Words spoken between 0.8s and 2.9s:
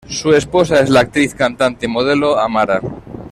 la actriz, cantante y modelo Amara.